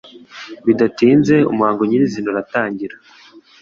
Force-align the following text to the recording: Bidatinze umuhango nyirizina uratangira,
Bidatinze 0.65 1.35
umuhango 1.51 1.81
nyirizina 1.85 2.27
uratangira, 2.33 2.95